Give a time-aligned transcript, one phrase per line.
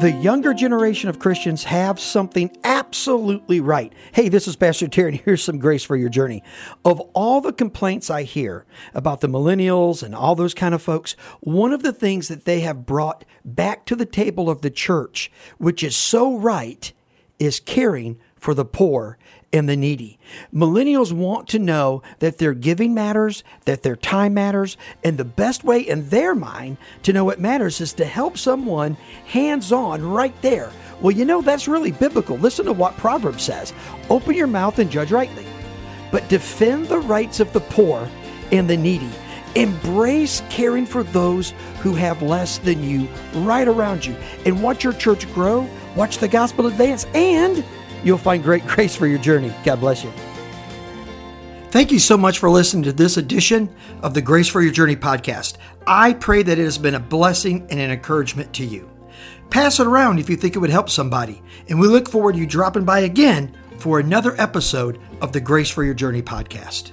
[0.00, 3.94] The younger generation of Christians have something absolutely right.
[4.12, 6.42] Hey, this is Pastor Terry, and here's some grace for your journey.
[6.84, 11.16] Of all the complaints I hear about the millennials and all those kind of folks,
[11.40, 15.32] one of the things that they have brought back to the table of the church,
[15.56, 16.92] which is so right,
[17.38, 19.18] is caring for the poor
[19.52, 20.20] and the needy.
[20.54, 25.64] Millennials want to know that their giving matters, that their time matters, and the best
[25.64, 28.96] way in their mind to know it matters is to help someone
[29.26, 30.70] hands on right there.
[31.00, 32.38] Well, you know, that's really biblical.
[32.38, 33.72] Listen to what Proverbs says
[34.10, 35.44] Open your mouth and judge rightly,
[36.12, 38.08] but defend the rights of the poor
[38.52, 39.10] and the needy.
[39.56, 41.50] Embrace caring for those
[41.80, 43.08] who have less than you
[43.40, 47.64] right around you and watch your church grow, watch the gospel advance, and
[48.06, 49.52] You'll find great grace for your journey.
[49.64, 50.12] God bless you.
[51.70, 53.68] Thank you so much for listening to this edition
[54.00, 55.56] of the Grace for Your Journey podcast.
[55.86, 58.88] I pray that it has been a blessing and an encouragement to you.
[59.50, 62.38] Pass it around if you think it would help somebody, and we look forward to
[62.38, 66.92] you dropping by again for another episode of the Grace for Your Journey podcast.